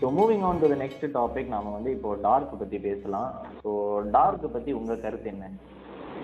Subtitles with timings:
[0.00, 3.28] So moving on to the next topic நாம வந்து இப்போ டார்க் பத்தி பேசலாம்.
[3.62, 3.70] ஸோ
[4.10, 5.46] டார்க் பத்தி உங்க கருத்து என்ன?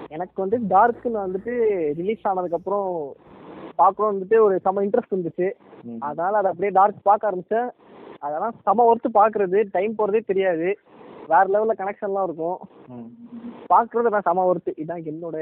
[0.09, 1.53] எனக்கு வந்து டார்க்னு வந்துட்டு
[1.95, 2.89] ரிலீஸ் ஆனதுக்கப்புறம்
[3.77, 5.49] பார்க்கணும் வந்துட்டு ஒரு செம இன்ட்ரெஸ்ட் இருந்துச்சு.
[5.99, 7.69] அதனால அதை அப்படியே டார்க் பார்க்க ஆரம்பிச்சேன்.
[8.19, 9.61] அதெல்லாம் செம ஒர்த்து பார்க்கறது.
[9.71, 10.69] டைம் போகிறதே தெரியாது.
[11.29, 12.59] வேற லெவலில் கனெக்ஷன்லாம் இருக்கும்.
[12.89, 13.09] ம்.
[13.69, 15.37] பார்க்கறது நான் செம ஒர்த்து இதான் என்னோட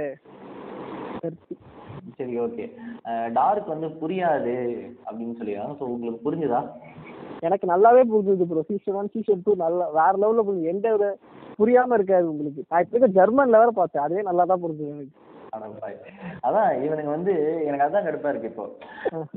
[1.23, 1.55] கருத்து.
[2.19, 2.65] சரி ஓகே
[3.39, 4.55] டார்க் வந்து புரியாது
[5.07, 6.61] அப்படின்னு சொல்லிடுறாங்க ஸோ உங்களுக்கு புரிஞ்சுதா?
[7.49, 11.09] எனக்கு நல்லாவே புரிஞ்சுது bro season one season two நல்லா வேற லெவலில் புரிஞ்சு எந்த ஒரு
[11.61, 12.61] புரியாம இருக்காது உங்களுக்கு.
[12.71, 14.05] நான் இப்போ ஜெர்மன்ல வேற பார்த்தேன்.
[14.07, 15.17] அதுவே நல்லா தான் புரிஞ்சுது எனக்கு.
[16.47, 17.33] அதான் இவனுங்க வந்து
[17.69, 18.67] எனக்கு அதான் கடுப்பா இருக்கு இப்போ.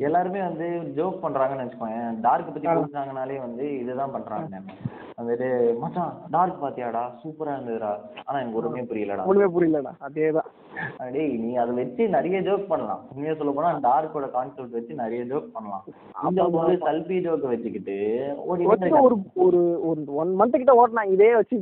[0.08, 0.66] எல்லாருமே வந்து
[0.98, 4.60] ஜோக் பண்றாங்கன்னு வச்சுக்கோங்க டார்க் பத்தி பேசுறாங்கனாலே வந்து இதுதான் பண்றாங்க.
[5.18, 5.48] வந்துட்டு
[5.82, 7.02] மச்சான் டார்க் பாத்தியாடா?
[7.22, 7.92] சூப்பரா இருந்ததுடா.
[8.26, 9.26] ஆனா எனக்கு ஒருமே புரியலடா.
[9.32, 9.92] ஒண்ணுமே புரியலடா.
[10.08, 10.50] அதே தான்
[11.16, 13.02] டேய் நீ அதை வச்சு நிறைய ஜோக் பண்ணலாம்.
[13.12, 15.84] உண்மையா சொல்ல போனா டார்க்கோட கான்செப்ட் வச்சு நிறைய ஜோக் பண்ணலாம்.
[16.30, 17.98] இந்த ஒரு சல்பி ஜோக்க வச்சுக்கிட்டு
[18.48, 21.60] ஒரு ஒரு ஒரு ஒன் மந்த் கிட்ட ஓட்டினா இதே வச்சு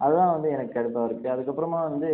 [0.00, 1.28] அதுதான் வந்து எனக்கு கடுப்பா இருக்கு.
[1.32, 2.10] அதுக்கப்புறமா வந்து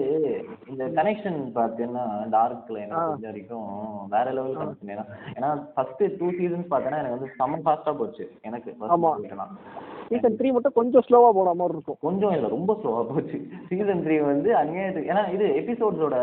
[0.70, 3.66] இந்த கனெக்ஷன் பார்த்தீங்கன்னா டார்க்ல எனக்கு தெரிஞ்ச வரைக்கும்
[4.14, 5.04] வேற லெவல் கனெக்ஷன் ஏன்னா
[5.36, 8.24] ஏன்னா ஃபர்ஸ்ட் டூ சீசன்ஸ் பார்த்தேன்னா எனக்கு வந்து செம்ம ஃபாஸ்டா போச்சு.
[8.42, 8.70] எனக்கு.
[10.10, 11.98] சீசன் த்ரீ மட்டும் கொஞ்சம் ஸ்லோவா போன மாதிரி இருக்கும்.
[12.06, 13.38] கொஞ்சம் இல்ல ரொம்ப ஸ்லோவா போச்சு.
[13.70, 16.16] சீசன் த்ரீ வந்து அநியாயத்துக்கு ஏன்னா இது எபிசோட்ஸோட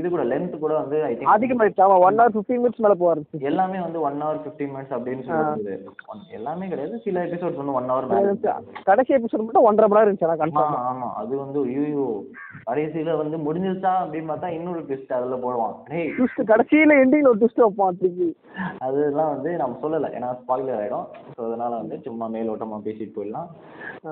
[0.00, 1.84] இது கூட லென்த் கூட வந்து ஐ திங்க் அதிகமாயிடுச்சு.
[1.86, 5.74] ஆமா ஒன் ஹவர் ஃபிஃப்டீன் மினிட்ஸ் மேல இருந்துச்சு எல்லாமே வந்து ஒன் ஹவர் ஃபிஃப்டீன் மினிட்ஸ் அப்படின்னு சொல்லுது
[6.38, 7.02] எல்லாமே கிடையாது.
[7.06, 8.34] சில எபிசோட்ஸ் வந்து ஒன் ஹவர் மேலே
[8.90, 12.06] கடைசி எபிசோட் மட்டும் ஒன்றரை மணி நேரம் இருந்துச்சு கன்ஃபார்ம் ஆமா அது வந்து ஐயோ
[12.68, 15.74] கடைசியில வந்து முடிஞ்சிருச்சா அப்படின்னு பார்த்தா இன்னொரு ட்விஸ்ட் அதுல போடுவான்.
[15.90, 16.10] டேய்.
[16.18, 18.28] ட்விஸ்ட் கடைசியில எண்டிங்ல ஒரு ட்விஸ்ட் வைப்பான் திருப்பி.
[18.86, 20.10] அதெல்லாம் வந்து நம்ம சொல்லல.
[20.18, 21.06] ஏன்னா ஸ்பாயிலர் ஆயிடும்.
[21.36, 23.48] ஸோ அதனால வந்து சும்மா மேலோட்டமா பேசிட்டு போயிடலாம்.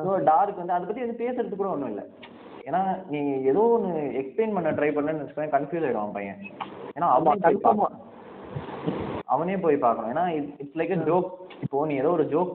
[0.05, 2.05] ஸோ டார்க் வந்து அதை பத்தி வந்து பேசுறது கூட ஒண்ணும் இல்லை.
[2.69, 2.81] ஏன்னா
[3.13, 3.21] நீ
[3.53, 6.41] ஏதோ ஒன்று எக்ஸ்பிளைன் பண்ண ட்ரை பண்ணேன்னு வச்சுக்கோங்க கன்ஃபியூஸ் ஆயிடுவான் பையன்.
[6.97, 7.87] ஏன்னா அவனே போய் கன்ஃபார்மா.
[7.89, 8.09] பார்க்கணும்.
[9.35, 10.11] அவனே போய் பார்க்கணும்.
[10.13, 10.25] ஏன்னா
[10.63, 11.31] இட்ஸ் லைக் ஜோக்
[11.65, 12.55] இப்போ நீ ஏதோ ஒரு ஜோக்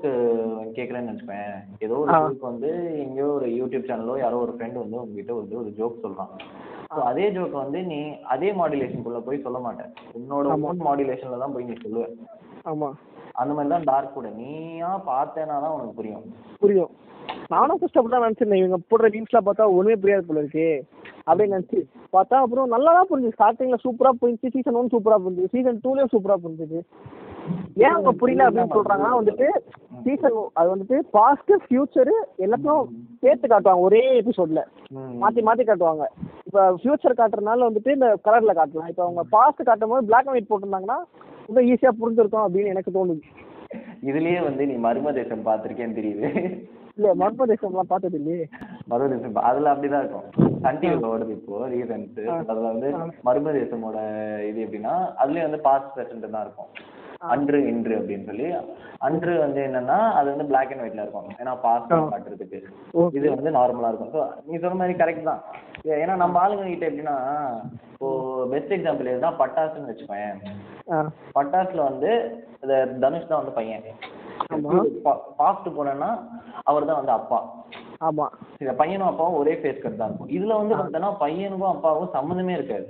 [0.77, 1.47] கேட்குறேன்னு வச்சுக்கோங்க
[1.85, 2.11] ஏதோ ஒரு.
[2.23, 2.69] ஜோக் வந்து
[3.03, 6.31] எங்கேயோ ஒரு யூடியூப் சேனலோ யாரோ ஒரு ஃப்ரெண்ட் வந்து உங்ககிட்ட வந்து ஒரு ஜோக் சொல்றான்.
[6.91, 7.99] ஸோ அதே ஜோக் வந்து நீ
[8.35, 12.05] அதே மாடுலேஷனுக்குள்ள போய் சொல்ல மாட்டேன் உன்னோட ஓன் மாடுலேஷன்ல தான் போய் நீ சொல்லுவ.
[12.71, 12.89] ஆமா.
[13.37, 16.23] அந்த மாதிரி தான் டார்க் கூட நீயா பார்த்தேன்னா தான் உனக்கு புரியும்.
[16.61, 16.91] புரியும்.
[17.53, 18.61] நானும் ஃபர்ஸ்ட் அப்படி தான் நினச்சிருந்தேன்.
[18.61, 20.67] இவங்க போடுற ரீல்ஸ்லாம் பார்த்தா ஒன்றுமே புரியாது போல இருக்கு.
[21.27, 21.79] அப்படின்னு நினச்சி
[22.15, 26.39] பார்த்தா அப்புறம் நல்லா தான் புரிஞ்சு ஸ்டார்டிங்கில் சூப்பராக புரிஞ்சு சீசன் ஒன் சூப்பராக புரிஞ்சு சீசன் டூலேயும் சூப்பராக
[26.45, 26.79] புரிஞ்சுது.
[27.83, 29.47] ஏன் அவங்க புரியல அப்படின்னு சொல்றாங்கன்னா வந்துட்டு
[30.05, 32.13] சீசன் அது வந்துட்டு பாஸ்ட் ஃபியூச்சரு
[32.45, 32.87] எல்லாத்தையும்
[33.23, 33.85] சேர்த்து காட்டுவாங்க.
[33.87, 34.61] ஒரே எபிசோட்ல
[34.97, 35.13] ம்.
[35.23, 36.05] மாத்தி மாத்தி காட்டுவாங்க.
[36.47, 38.91] இப்போ ஃபியூச்சர் காட்டுறதுனால வந்துட்டு இந்த கலர்ல காட்டலாம்.
[38.93, 40.99] இப்போ அவங்க பாஸ்ட் காட்டும் போது பிளாக் அண்ட் ஒயிட் போட்டிருந்தாங்கன்னா
[41.49, 43.21] இன்னும் ஈஸியா புரிஞ்சிருக்கும் அப்படின்னு எனக்கு தோணுது.
[44.09, 46.27] இதுலயே வந்து நீ மர்ம தேசம் பார்த்திருக்கேன்னு தெரியுது.
[46.97, 48.45] இல்ல மர்ம தேசம்லாம் பார்த்தது இல்லையே
[48.91, 50.27] மர்ம தேசம் அதுல அப்படிதான் இருக்கும்.
[50.63, 52.21] சன் டிவில ஓடுது இப்போ ரீசன்ஸ்
[52.51, 52.89] அதுல வந்து
[53.27, 53.97] மர்ம தேசமோட
[54.49, 54.93] இது எப்படின்னா
[55.23, 56.71] அதுலயே வந்து பாஸ்ட் பிரசன்ட் தான் இருக்கும்.
[57.33, 58.47] அன்று இன்று அப்படின்னு சொல்லி
[59.07, 61.29] அன்று வந்து என்னன்னா அது வந்து பிளாக் அண்ட் ஒயிட்ல இருக்கும்.
[61.41, 62.59] ஏன்னா பாஸ்ட் காட்டுறதுக்கு.
[63.17, 64.13] இது வந்து நார்மலா இருக்கும்.
[64.15, 65.41] ஸோ நீ சொன்ன மாதிரி கரெக்ட் தான்.
[66.03, 67.15] ஏன்னா நம்ம ஆளுங்க கிட்ட எப்படின்னா
[67.93, 68.09] இப்போ
[68.53, 70.39] பெஸ்ட் எக்ஸாம்பிள் எதுனா பட்டாசுன்னு வச்சுக்கோயேன்.
[70.45, 70.66] ஆ
[71.35, 72.11] பட்டாசுல வந்து
[72.61, 73.83] இந்த தனுஷ் தான் வந்து பையன்.
[75.39, 76.09] பாஸ்ட் போனேன்னா
[76.63, 77.39] அவர் தான் வந்து அப்பா.
[78.01, 78.25] ஆமா.
[78.59, 80.29] இந்த பையனும் அப்பாவும் ஒரே ஃபேஸ் கட் தான் இருக்கும்.
[80.29, 82.85] இதுல வந்து பார்த்தோன்னா பையனுக்கும் அப்பாவுக்கும் சம்மந்தமே இருக்காது.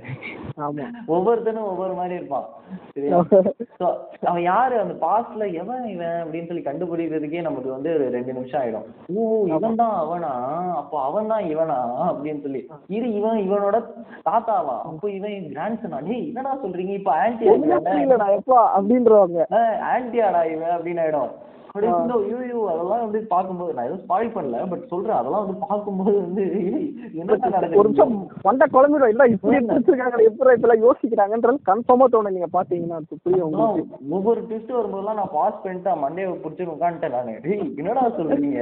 [0.58, 0.86] ஆமா.
[1.08, 2.48] ஒவ்வொருத்தனும் ஒவ்வொரு மாதிரி இருப்பான்.
[4.30, 4.80] அவன் யாரு?
[4.80, 8.88] அந்த பாஸ்ட்ல எவன் இவன் அப்படின்னு சொல்லி கண்டுபிடிக்கிறதுக்கே நமக்கு வந்து ரெண்டு நிமிஷம் ஆயிடும்.
[9.16, 10.32] ஓ இவன் தான் அவனா?
[10.76, 11.80] அப்போ அவன் தான் இவனா?
[12.10, 12.62] அப்படின்னு சொல்லி.
[12.88, 13.80] இது இவன் இவனோட
[14.26, 14.78] தாத்தாவா?
[14.84, 16.94] அப்போ இவன் கிராண்ட்சனா டேய் என்னடா சொல்றீங்க?
[16.94, 17.46] இப்போ ஆன்டி
[18.78, 19.40] அப்படின்றவாங்க.
[19.94, 21.32] ஆன்டியாடா இவன் அப்படின்னு ஆயிடும்.
[21.78, 26.16] அப்படியே வந்து ஐயோ அதெல்லாம் வந்து பார்க்கும்போது நான் எதுவும் ஸ்பாயில் பண்ணல பட் சொல்றேன் அதெல்லாம் வந்து பார்க்கும்போது
[26.20, 26.46] வந்து
[27.48, 27.78] நடக்குது?
[27.80, 28.14] ஒரு நிமிஷம்
[28.48, 33.84] வந்த குழம்பிடும் இல்ல இப்படி எடுத்துருக்காங்க எப்படி இப்பெல்லாம் யோசிக்கிறாங்கன்றது கன்ஃபார்மா தோணும் நீங்க பாத்தீங்கன்னா புரியும் உங்களுக்கு?
[34.18, 37.36] ஒவ்வொரு ட்விஸ்ட் வரும்போதெல்லாம் நான் பாஸ் பண்ணிட்டு மண்டே பிடிச்சி உட்காந்துட்டேன் நானு.
[37.46, 38.62] டேய் என்னடா சொல்றீங்க?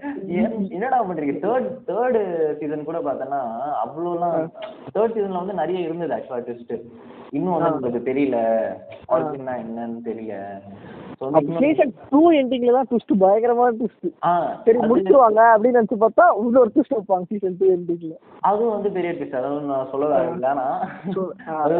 [0.76, 1.36] என்னடா பண்றீங்க?
[1.44, 2.22] தேர்ட் தேர்டு
[2.60, 3.42] சீசன் கூட பார்த்தேன்னா
[3.84, 4.38] அவ்வளோலாம்
[4.94, 6.74] தேர்ட் சீசன்ல வந்து நிறைய இருந்தது ஆக்சுவலா ட்விஸ்ட்
[7.32, 8.38] இன்னும் வந்து உங்களுக்கு தெரியல
[9.10, 10.36] ஆரிஜினா என்னன்னு தெரியல.
[11.62, 14.06] சீசன் டூ எண்டிங்ல தான் ட்விஸ்ட் பயங்கரமான ட்விஸ்ட்
[14.66, 18.14] சரி முடிச்சிருவாங்க அப்படின்னு நினைச்சு பார்த்தா உள்ள ஒரு ட்விஸ்ட் வைப்பாங்க சீசன் டூ எண்டிங்ல
[18.48, 20.46] அதுவும் வந்து பெரிய ட்விஸ்ட் அதாவது நான் சொல்ல வந்து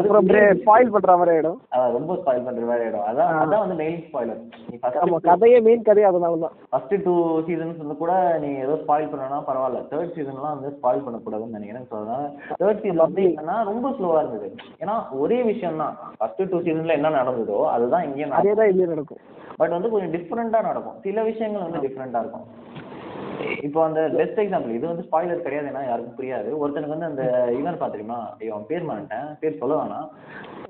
[0.01, 0.27] அப்புறம்
[0.61, 1.57] ஸ்பாயில் பண்ற மாதிரி ஆயிடும்.
[1.73, 3.05] அதான் ரொம்ப ஸ்பாயில் பண்ற மாதிரி ஆயிடும்.
[3.09, 6.55] அதான் அதான் வந்து மெயின் ஸ்பாயிலர் நீ ஆமா கதையே மெயின் கதையே அதனால தான்.
[6.71, 7.15] ஃபர்ஸ்ட் டூ
[7.47, 8.13] சீசன்ஸ் வந்து கூட
[8.43, 9.81] நீ ஏதோ ஸ்பாயில் பண்ணனா பரவாயில்ல.
[9.91, 12.21] தேர்ட் சீசன்லாம் வந்து ஸ்பாயில் பண்ணக்கூடாதுன்னு நினைக்கிறேன் ஸோ அதனால
[12.61, 14.49] தேர்ட் சீசன் வந்து என்னன்னா ரொம்ப ஸ்லோவா இருந்தது.
[14.83, 19.21] ஏன்னா ஒரே விஷயம் தான் ஃபர்ஸ்ட் டூ சீசன்ல என்ன நடந்ததோ அதுதான் இங்கேயும் அதே தான் இதுலயும் நடக்கும்.
[19.59, 20.99] பட் வந்து கொஞ்சம் டிஃப்ரெண்டா நடக்கும்.
[21.05, 22.47] சில விஷயங்கள் வந்து டிஃப்ரெண்டா இருக்கும்.
[23.67, 26.49] இப்போ அந்த பெஸ்ட் எக்ஸாம்பிள் இது வந்து ஸ்பாயிலர் கிடையாது ஏன்னா யாருக்கும் புரியாது.
[26.61, 27.23] ஒருத்தனுக்கு வந்து அந்த
[27.59, 30.07] இவன் பார்த்துருமா ஐயோ அவன் பேர் மாட்டேன் பேர் சொல்ல வேணாம்.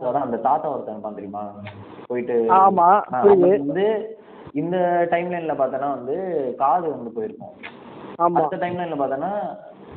[0.07, 1.43] அதான் அந்த தாத்தா ஒருத்தன் பார்த்துருமா
[2.09, 2.87] போயிட்டு ஆமா
[3.65, 3.85] வந்து
[4.61, 4.77] இந்த
[5.11, 6.15] டைம்லைன்ல பார்த்தோன்னா வந்து
[6.61, 7.53] காது வந்து போயிருக்கும்.
[8.23, 8.37] ஆமா.
[8.39, 9.33] அடுத்த டைம்லைன்ல பார்த்தோன்னா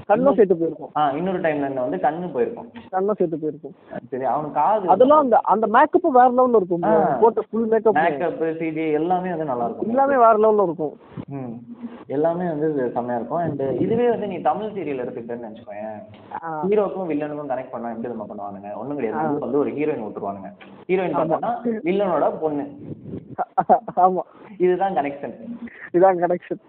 [0.06, 0.90] கண்ணும் சேர்த்து போயிருக்கும்.
[0.96, 2.68] ஆ இன்னொரு டைம்லைன்ல வந்து கண்ணு போயிருக்கும்.
[2.90, 3.74] கண்ணும் சேர்த்து போயிருக்கும்.
[4.08, 6.84] சரி அவனுக்கு காது அதெல்லாம் அந்த அந்த மேக்கப் வேற லெவல்ல இருக்கும்.
[7.20, 9.88] போட்ட ஃபுல் மேக்கப் மேக்கப் சிடி எல்லாமே வந்து நல்லா இருக்கும்.
[9.88, 10.94] எல்லாமே வேற லெவல்ல இருக்கும்.
[11.28, 11.54] ம்.
[12.06, 13.38] எல்லாமே வந்து செம்மையா இருக்கும்.
[13.38, 15.98] அண்ட் இதுவே வந்து நீ தமிழ் சீரியல் எடுத்துக்கிட்டேன்னு வச்சுக்கோயேன்.
[16.42, 16.64] ஆ.
[16.68, 18.74] ஹீரோக்கும் வில்லனுக்கும் கனெக்ட் பண்ணா எப்படி நம்ம பண்ணுவானுங்க?
[18.74, 19.38] ஒண்ணும் கிடையாது.
[19.38, 20.50] வந்து ஒரு ஹீரோயின் விட்டுருவானுங்க.
[20.88, 21.52] ஹீரோயின் பார்த்தோன்னா
[21.84, 22.64] வில்லனோட பொண்ணு.
[23.96, 24.22] ஆமா.
[24.58, 25.34] இதுதான் கனெக்ஷன்
[25.92, 26.60] இதான் கனெக்ஷன்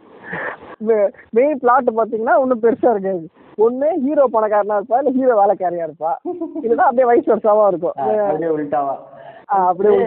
[1.30, 3.28] மெயின் பிளாட் பாத்தீங்கன்னா ஒன்றும் பெருசா இருக்காது.
[3.58, 6.12] ஒண்ணு ஹீரோ பணக்காரனா இருப்பா இல்ல ஹீரோ வேலைக்காரியா இருப்பா.
[6.66, 9.15] இதுதான் அப்படியே வயசு வருஷாவா இருக்கும்.
[9.62, 9.98] அப்படியே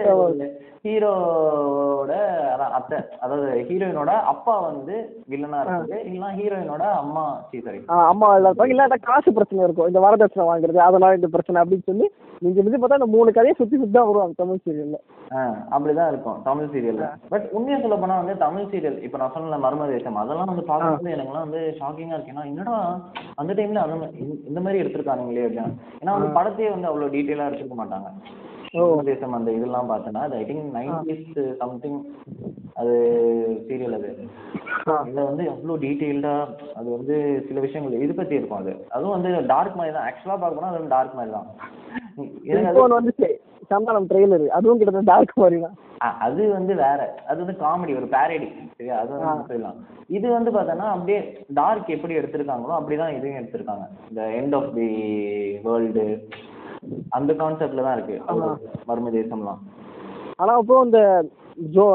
[2.51, 4.95] அதான் அத்தை அதாவது ஹீரோயினோட அப்பா வந்து
[5.29, 5.97] வில்லனா இருக்குது.
[6.05, 8.71] இல்லைன்னா ஹீரோயினோட அம்மா சீ சாரி ஆ, அம்மா இருப்பாங்க.
[8.71, 9.87] இல்லாட்ட காசு பிரச்சனை இருக்கும்.
[9.87, 12.07] இந்த வரதட்சணை வாங்குறது அதெல்லாம் இந்த பிரச்சனை அப்படின்னு சொல்லி
[12.41, 14.97] நீங்க மிஞ்சி பார்த்தா இந்த மூணு கதையை சுத்தி சுத்தி தான் வருவாங்க தமிழ் சீரியல்ல
[15.71, 19.87] அப்படிதான் இருக்கும் தமிழ் சீரியல்ல பட் உண்மையா சொல்ல போனா வந்து தமிழ் சீரியல் இப்ப நான் சொன்ன மர்ம
[19.91, 22.33] தேசம் அதெல்லாம் வந்து பார்க்கும்போது எனக்குலாம் வந்து ஷாக்கிங்கா இருக்கு.
[22.33, 22.77] ஏன்னா என்னடா
[23.35, 24.07] அந்த டைம்ல அந்த
[24.45, 25.73] இந்த- மாதிரி எடுத்திருக்கானுங்களே அப்படின்னு.
[26.01, 28.09] ஏன்னா வந்து படத்தையே வந்து அவ்வளவு டீட்டெயிலா எடுத்துக்க மாட்டாங்க.
[29.09, 31.29] தேசம் அந்த இதெல்லாம் பார்த்தேன்னா அது ஐ திங்க் நைன்டிஸ்
[31.61, 31.99] சம்திங்
[32.79, 32.93] அது
[33.67, 34.09] சீரியல் அது.
[35.07, 36.33] இதுல வந்து எவ்வளோ டீட்டெயில்டா
[36.77, 37.15] அது வந்து
[37.47, 38.73] சில விஷயங்கள் இது பத்தி இருக்கும் அது.
[38.95, 40.07] அதுவும் வந்து டார்க் மாதிரி தான்.
[40.09, 41.47] ஆக்சுவலா பார்க்கணும் அது வந்து டார்க் மாதிரி தான்.
[42.97, 43.29] வந்துச்சு
[43.71, 45.75] சந்தானம் ட்ரெய்லர் அதுவும் கிட்டத்தட்ட டார்க் மாதிரி தான்.
[46.25, 46.99] அது வந்து வேற.
[47.29, 48.97] அது வந்து காமெடி ஒரு பேரடி சரியா?
[49.01, 49.79] அது வந்து சொல்லலாம்
[50.17, 51.19] இது வந்து பார்த்தோன்னா அப்படியே
[51.59, 53.85] டார்க் எப்படி எடுத்திருக்காங்களோ அப்படிதான் இதையும் எடுத்திருக்காங்க.
[54.11, 54.87] இந்த எண்ட் ஆஃப் தி
[55.65, 56.05] வேர்ல்டு
[57.17, 58.15] அந்த கான்செப்ட்ல தான் இருக்கு.
[58.89, 59.59] மர்ம தேசம்லாம்.
[60.41, 60.99] ஆனா இப்போ இந்த
[61.75, 61.85] ஜோ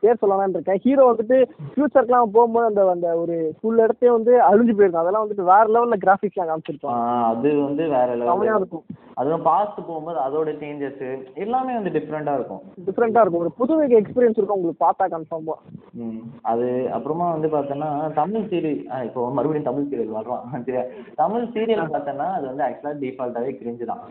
[0.00, 0.80] பேர் சொல்லலாம்னு இருக்கேன்.
[0.84, 1.36] ஹீரோ வந்துட்டு
[1.72, 5.02] ஃபியூச்சர்க்குலாம் போகும்போது அந்த அந்த ஒரு ஃபுல் இடத்தையும் வந்து அழிஞ்சு போயிருக்கும்.
[5.02, 7.04] அதெல்லாம் வந்துட்டு வேற லெவல்ல கிராஃபிக்ஸ்லாம் ஆ, காமிச்சிருப்பாங்க.
[7.30, 8.84] அது வந்து வேற செமையா லெவல் இருக்கும்.
[9.16, 11.02] அதுவும் பாஸ்ட் போகும்போது அதோட சேஞ்சஸ்
[11.44, 12.62] எல்லாமே வந்து டிஃப்ரெண்டா இருக்கும்.
[12.86, 13.42] டிஃப்ரெண்டா இருக்கும்.
[13.44, 15.56] ஒரு புது எக்ஸ்பீரியன்ஸ் இருக்கும் உங்களுக்கு பார்த்தா கன்ஃபார்மா
[16.00, 18.78] ம் அது அப்புறமா வந்து பார்த்தோன்னா தமிழ் சீரியல்
[19.08, 20.44] இப்போ மறுபடியும் தமிழ் சீரியல் வர்றோம்.
[20.66, 20.84] சரியா?
[21.14, 24.02] தமிழ் சீரியல் பார்த்தோன்னா அது வந்து ஆக்சுவலாக டிஃபால்ட்டாகவே கிரிஞ்சு தான்.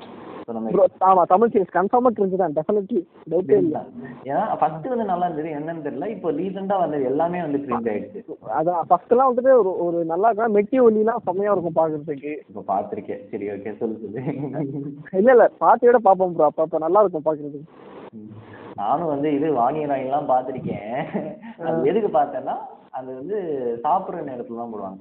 [1.09, 2.53] ஆமா தமிழ் சீரிஸ் கன்ஃபார்மா தெரிஞ்சு தான்.
[2.57, 3.01] டெஃபினெட்லி
[3.31, 3.79] டவுட்டே இல்ல.
[4.29, 5.49] ஏன்னா ஃபர்ஸ்ட் வந்து நல்லா இருந்தது.
[5.57, 6.07] என்னன்னு தெரியல.
[6.15, 7.03] இப்போ ரீசெண்டா வந்தது.
[7.11, 8.21] எல்லாமே வந்து கிரிஞ்ச் ஆயிடுச்சு.
[8.59, 13.47] அதான் ஃபர்ஸ்ட்லாம் வந்துட்டு ஒரு ஒரு நல்லா இருக்கும் மெட்டி ஒலிலாம் செம்மையா இருக்கும் பார்க்கறதுக்கு இப்போ பார்த்துருக்கேன் சரி
[13.55, 14.23] ஓகே சொல்லு சொல்லு.
[15.19, 15.47] இல்ல இல்ல.
[15.83, 17.69] விட பார்ப்போம் ப்ரோ அப்ப அப்ப நல்லா இருக்கும் பார்க்கறதுக்கு.
[18.81, 20.93] நானும் வந்து இது வாணியராயெல்லாம் பார்த்துருக்கேன்
[21.69, 22.55] அது எதுக்கு பார்த்தேன்னா
[22.93, 23.37] அது வந்து
[23.83, 24.99] சாப்பிட்ற நேரத்துல தான் போடுவாங்க.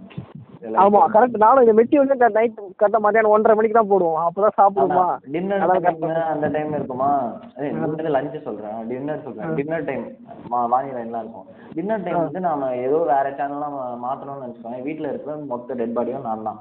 [0.83, 4.19] ஆமா கரெக்ட் நானும் இந்த மெட்டி வந்து நைட் கரெக்டா மத்தியானம் ஒன்றரை மணிக்கு தான் போடுவோம்.
[4.25, 5.05] அப்பதான் சாப்பிடுவோமா?
[5.35, 5.65] டின்னர்
[6.33, 7.11] அந்த டைம் இருக்குமா?
[8.17, 8.79] லஞ்ச் சொல்றேன்.
[8.91, 9.55] டின்னர் சொல்றேன்.
[9.59, 10.05] டின்னர் டைம்
[10.73, 11.49] வாணியராயன்லாம் இருக்கும்.
[11.77, 14.81] டின்னர் டைம் வந்து நாம ஏதோ வேற சேனல்லாம் மாத்தணும்னு நினைச்சுக்கோங்க.
[14.89, 16.61] வீட்டுல இருக்கிற மொத்த டெட் பாடியும் நான் தான்.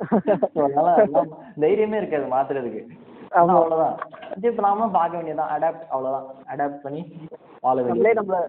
[0.64, 0.90] அதனால
[1.64, 2.82] தைரியமே இருக்காது மாத்துறதுக்கு.
[3.38, 3.96] அவ்வளவுதான்.
[4.48, 5.52] இப்ப நாம பார்க்க வேண்டியதுதான்.
[5.56, 6.28] அடாப்ட் அவ்வளவுதான்.
[6.52, 7.02] அடாப்ட் பண்ணி
[7.62, 8.42] வாழ வேண்டியது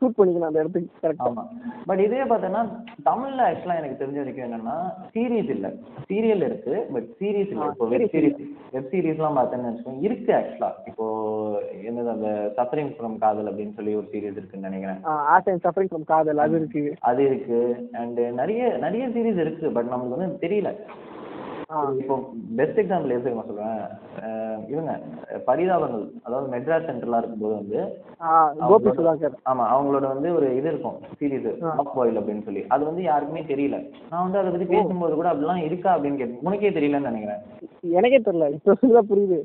[0.00, 1.42] ஷூட் பண்ணிக்கணும் அந்த இடத்துக்கு கரெக்டா ஆமா.
[1.88, 2.62] பட் இதே பார்த்தோன்னா
[3.08, 4.76] தமிழ்ல ஆக்சுவலா எனக்கு தெரிஞ்ச வரைக்கும் என்னன்னா
[5.14, 5.66] சீரிஸ் இல்ல.
[6.08, 7.66] சீரியல் இருக்கு பட் சீரிஸ் இல்ல.
[7.72, 8.40] இப்போ வெப் சீரிஸ்
[8.74, 11.06] வெப் சீரிஸ்லாம் பார்த்தேன்னு வச்சுக்கோங்க இருக்கு ஆக்சுவலா இப்போ
[11.82, 15.00] என்னது அந்த சஃபரிங் ஃப்ரம் காதல் அப்படின்னு சொல்லி ஒரு சீரிஸ் இருக்குன்னு நினைக்கிறேன்.
[15.34, 16.84] ஆர்ட் அண்ட் சஃபரிங் ஃப்ரம் காதல் அது இருக்கு.
[17.10, 17.60] அது இருக்கு.
[18.00, 20.72] அண்ட் நிறைய நிறைய சீரிஸ் இருக்கு பட் நமக்கு வந்து தெரியல.
[22.00, 22.14] இப்போ
[22.58, 23.82] பெஸ்ட் எக்ஸாம்பிள் எது தெரியுமா சொல்லுவேன்?
[24.72, 24.92] இவங்க
[25.48, 27.78] பரிதாபங்கள் அதாவது மெட்ராஸ் சென்டர்லாம் இருக்கும்போது வந்து
[28.70, 29.36] கோபி சுதாகர்.
[29.50, 32.62] ஆமா அவங்களோட வந்து ஒரு இது இருக்கும் சீரிஸ் டாப் பாயில் அப்படின்னு சொல்லி.
[32.74, 33.78] அது வந்து யாருக்குமே தெரியல.
[34.10, 36.44] நான் வந்து அதை பத்தி பேசும்போது கூட அப்படிலாம் இருக்கா அப்படின்னு கேட்டேன்.
[36.48, 37.42] உனக்கே தெரியலன்னு நினைக்கிறேன்.
[37.98, 39.40] எனக்கே தெரியல இப்போ புரியுது.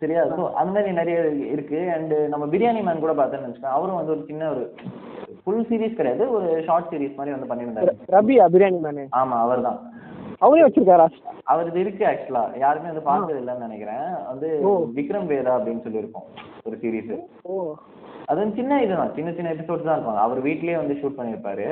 [0.00, 0.22] சரியா?
[0.38, 1.18] ஸோ அந்த மாதிரி நிறைய
[1.54, 1.78] இருக்கு.
[1.96, 3.76] அண்ட் நம்ம பிரியாணி மேன் கூட பார்த்தேன்னு வச்சுக்கோங்க.
[3.78, 4.64] அவரும் வந்து ஒரு சின்ன ஒரு
[5.42, 6.24] ஃபுல் சீரிஸ் கிடையாது.
[6.36, 7.94] ஒரு ஷார்ட் சீரிஸ் மாதிரி வந்து பண்ணியிருந்தாரு.
[8.16, 9.78] ரபியா பிரியாணி மேனு ஆமா அவர்தான்.
[10.38, 11.06] அவரே வச்சிருக்காரா?
[11.44, 14.06] அவரது இருக்கு ஆக்சுவலா யாருமே வந்து பார்த்தது இல்லைன்னு நினைக்கிறேன்.
[14.26, 14.48] வந்து
[14.94, 16.26] விக்ரம் வேதா அப்படின்னு சொல்லி இருக்கும்
[16.64, 17.14] ஒரு சீரிஸ்
[18.26, 19.14] அது சின்ன இதுதான்.
[19.14, 20.16] சின்ன சின்ன எபிசோட்ஸ் தான் இருக்கும்.
[20.16, 21.66] அவர் வீட்லயே வந்து ஷூட் பண்ணியிருப்பாரு.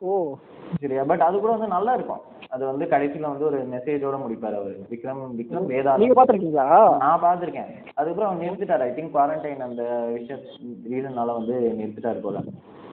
[0.00, 0.34] ஓ.
[0.80, 1.04] சரியா?
[1.04, 2.20] பட் அது கூட வந்து நல்லா இருக்கும்.
[2.48, 4.76] அது வந்து கடைசியில வந்து ஒரு மெசேஜோட முடிப்பாரு அவர்.
[4.90, 7.70] விக்ரம் விக்ரம் வேதா நீங்க பாத்திருக்கீங்களா நான் பார்த்திருக்கேன்.
[7.94, 8.80] அதுக்கப்புறம் அவர் நிறுத்திட்டாரு.
[8.80, 10.38] ஐ திங்க் குவாரண்டைன் அந்த விஷய
[10.90, 12.38] ரீசன்னால வந்து நிறுத்திட்டாரு போல.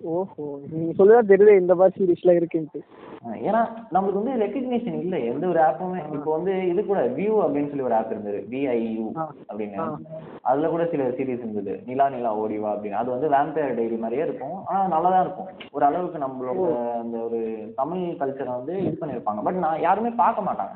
[0.02, 0.60] ஓஹோ.
[0.72, 2.80] நீங்க சொல்லிதான் தெரியுது இந்த மாதிரி சீரிஸ்ல இருக்குன்ட்டு.
[3.26, 5.26] ஏன்னா நம்மளுக்கு வந்து ரெக்கக்னிஷன் இல்லை.
[5.26, 8.48] எந்த ஒரு ஆப்புமே இப்போ வந்து இது கூட வியூ அப்படின்னு சொல்லி ஒரு ஆப் இருந்தது.
[8.50, 9.12] விஐயூ
[9.50, 9.96] அப்படின்னு.
[10.42, 11.82] அதுல கூட சில சீரிஸ் இருந்தது.
[11.86, 13.02] நிலா நிலா ஓடிவா அப்படின்னு.
[13.02, 14.66] அது வந்து வேம்பயர் டைரி மாதிரியே இருக்கும்.
[14.66, 15.46] ஆனா நல்லா தான் இருக்கும்.
[15.72, 19.42] ஒரு அளவுக்கு நம்மளோட அந்த ஒரு தமிழ் கல்ச்சரை வந்து இது பண்ணியிருப்பாங்க.
[19.48, 20.74] பட் நான் யாருமே பார்க்க மாட்டாங்க.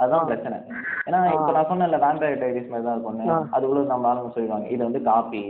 [0.00, 0.58] அதுதான் பிரச்சனை.
[1.06, 3.26] ஏன்னா இப்போ நான் சொன்னேன்ல வேம்பயர் டைரிஸ் மாதிரி தான் இருக்கும்னு.
[3.54, 4.68] அதுக்குள்ள நம்ம ஆளுங்க சொல்லிடுவாங்க.
[4.76, 5.42] இது வந்து காப்பி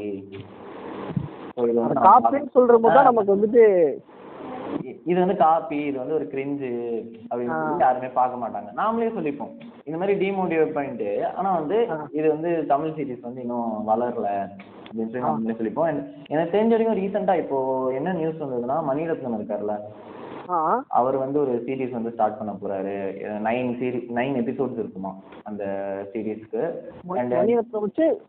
[2.09, 3.65] காப்பின்னு சொல்ற போது நமக்கு வந்துட்டு
[5.11, 6.71] இது வந்து காப்பி இது வந்து ஒரு கிரிஞ்சு
[7.29, 8.69] அப்படின்னு சொல்லி யாருமே பார்க்க மாட்டாங்க.
[8.79, 9.53] நாமளே சொல்லிப்போம்.
[9.87, 11.77] இந்த மாதிரி டிமோட்டிவேட் பண்ணிட்டு ஆனா வந்து
[12.19, 14.29] இது வந்து தமிழ் சீரிஸ் வந்து இன்னும் வளரல
[14.87, 16.01] அப்படின்னு சொல்லி நம்மளே சொல்லிப்போம்.
[16.33, 17.59] எனக்கு தெரிஞ்ச வரைக்கும் ரீசெண்டா இப்போ
[17.99, 20.32] என்ன நியூஸ் வந்ததுன்னா மணிரத்னம் இருக்கார்ல ஆ
[20.99, 22.95] அவர் வந்து ஒரு சீரிஸ் வந்து ஸ்டார்ட் பண்ண போறாரு.
[23.47, 25.13] நைன் சீரி நைன் எபிசோட்ஸ் இருக்குமா
[25.51, 25.65] அந்த
[26.13, 26.63] சீரீஸ்க்கு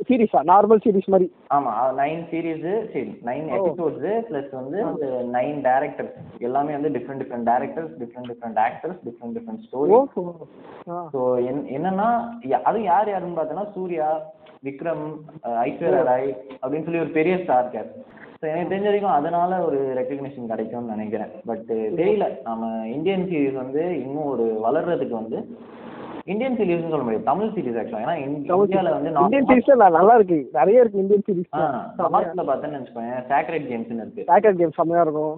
[0.10, 1.28] சீரிஸா நார்மல் சீரிஸ் மாதிரி.
[1.58, 3.48] ஆமா நைன் சீரீஸ் சரி நைன்.
[3.60, 5.06] எபிசோட்ஸ் பிளஸ் வந்து அந்த
[5.38, 6.16] நைன் டேரக்டர்ஸ்
[6.50, 10.00] எல்லாமே வந்து different different directors different different actors different different story
[11.16, 12.10] so என் என்னன்னா
[12.68, 14.10] அதுவும் யார் யாருன்னு பார்த்தோன்னா சூர்யா
[14.68, 15.06] விக்ரம்
[15.68, 16.30] ஐஸ்வர்யா ராய்
[16.62, 17.90] அப்படின்னு சொல்லி ஒரு பெரிய ஸ்டார் கேர்
[18.44, 21.30] ஸோ எனக்கு தெரிஞ்ச வரைக்கும் அதனால ஒரு ரெக்கக்னிஷன் கிடைக்கும்னு நினைக்கிறேன்.
[21.46, 21.70] பட்
[22.00, 22.26] தெரியல.
[22.44, 25.38] நம்ம இந்தியன் சீரிஸ் வந்து இன்னும் ஒரு வளர்றதுக்கு வந்து
[26.26, 27.24] இந்தியன் சீரிஸ்னு சொல்ல முடியாது.
[27.24, 30.50] தமிழ் சீரிஸ் ஆக்சுவலாக ஏன்னா இந்தி- இந்தியால வந்து இந்தியன் சீரிஸ்ல நல்லா இருக்கு.
[30.54, 34.24] நிறைய இருக்கு இந்தியன் சீரிஸ் நார்த்தில் பார்த்தேன்னு வச்சுக்கோங்க சேக்ரெட் கேம்ஸ்னு இருக்கு.
[34.28, 35.38] பேக்கர் கேம் செம்மையா இருக்கும்.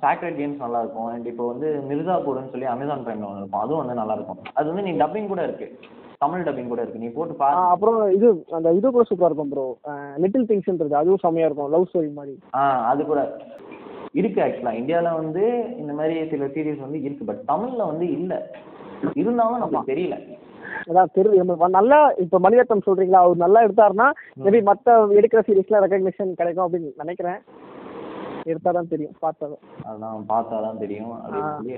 [0.00, 1.04] சாக்ரெட் கேம்ஸ் நல்லா இருக்கும்.
[1.04, 3.60] அண்ட் இப்போ வந்து மிர்சாபூர்னு சொல்லி அமேசான் பிரைம்ல ஒன்று இருக்கும்.
[3.60, 4.38] அதுவும் வந்து நல்லா இருக்கும்.
[4.54, 5.78] அது வந்து நீ டப்பிங் கூட இருக்கு.
[6.18, 6.98] தமிழ் டப்பிங் கூட இருக்கு.
[6.98, 7.56] நீ போட்டு பாரு.
[7.56, 9.76] அப்புறம் இது அந்த இது கூட சூப்பரா இருக்கும் ப்ரோ
[10.16, 11.70] லிட்டில் திங்ஸ்ன்றது அதுவும் செம்மையா இருக்கும்.
[11.70, 12.38] லவ் ஸ்டோரி மாதிரி.
[12.54, 13.36] ஆ அது கூட
[14.12, 17.24] இருக்கு ஆக்சுவலா இந்தியால வந்து இந்த மாதிரி சில சீரிஸ் வந்து இருக்கு.
[17.24, 18.50] பட் தமிழ்ல வந்து இல்ல.
[19.14, 20.36] இருந்தாலும் நமக்கு தெரியல.
[20.88, 23.20] அதான் நம்ம நல்லா இப்ப மணிரத்னம் சொல்றீங்களா?
[23.24, 24.10] அவர் நல்லா எடுத்தாருன்னா
[24.44, 27.38] மேபி மத்த எடுக்கிற சீரிஸ்ல ரெகக்னிஷன் கிடைக்கும் அப்படின்னு நினைக்கிறேன்.
[28.44, 31.12] எடுத்தாதான் தெரியும் பார்த்ததும் அதெல்லாம் பார்த்தாதான் தெரியும்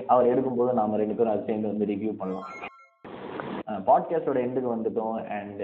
[0.07, 2.47] அவர் எடுக்கும்போது நாம ரெண்டு பேரும் அது சேர்ந்து வந்து ரிவ்யூ பண்ணலாம்.
[3.67, 5.61] பாட்காஸ்டோட எண்டுக்கு வந்துட்டோம் அண்ட்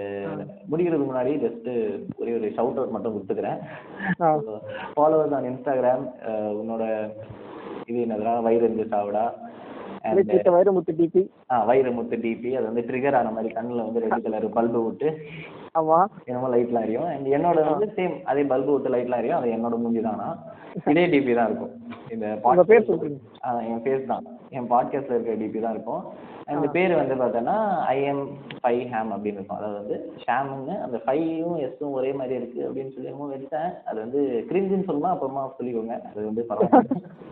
[0.70, 3.58] முடிக்கிறதுக்கு முன்னாடி ஜஸ்ட் ஒரே ஒரு ஷவுட் அவுட் மட்டும் கொடுத்துக்கிறேன்.
[4.20, 4.34] ஆ.
[4.96, 6.10] ஃபாலோவர்ஸ் ஆன் இன்ஸ்டாகிராம்
[6.62, 7.10] உன்னோட
[7.86, 8.32] இது என்னதுடா?
[8.46, 9.22] வைரஞ்சு சாவிடா?
[9.22, 9.41] அண்ட் கிட்ட
[10.54, 14.80] வைரமுத்து டிபி ஆ வைரமுத்து டிபி அது வந்து ட்ரிகர் ஆன மாதிரி கண்ணில் வந்து ரெட் கலர் பல்பு
[14.86, 15.08] விட்டு
[15.74, 15.98] ஆமா.
[16.24, 20.02] என்னமோ லைட்லாம் எரியும் அண்ட் என்னோட வந்து சேம் அதே பல்பு விட்டு லைட்லாம் எரியும் அது என்னோட மூஞ்சி
[20.02, 20.26] தானா?
[20.90, 21.72] இதே டிபி தான் இருக்கும்.
[22.10, 22.26] இந்த
[22.70, 23.18] பேர் சொல்றீங்க.
[23.70, 24.24] என் பேர் தான்.
[24.50, 26.02] என் பாட்காஸ்ட்ல இருக்க டிபி தான் இருக்கும்.
[26.52, 27.56] அந்த பேர் வந்து பார்த்தோன்னா
[27.92, 28.22] ஐஎம்
[28.56, 29.58] ஃபை ஹேம் அப்படின்னு இருக்கும்.
[29.58, 34.20] அதாவது வந்து ஷாம்னு அந்த ஃபைவும் எஸ்ஸும் ஒரே மாதிரி இருக்கு அப்படின்னு சொல்லி என்னமோ வச்சேன் அது வந்து
[34.50, 35.96] கிரிஞ்சுன்னு சொல்லணும் அப்புறமா சொல்லிக்கோங்க.
[36.10, 37.00] அது வந்து பரவாயில்ல.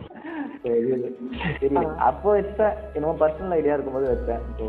[1.99, 4.65] அப்போ வச்சேன் என்னமோ பர்சனல் ஐடியா இருக்கும்போது வச்சேன் ஸோ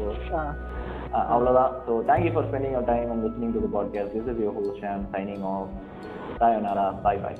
[1.32, 4.56] அவ்வளோதான் so thank you for spending your time and listening to the podcast this is your
[4.58, 5.74] host Sham signing off
[6.40, 7.38] சாயோனாரா bye bye